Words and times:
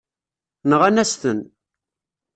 Nɣan-as-ten. 0.69 1.39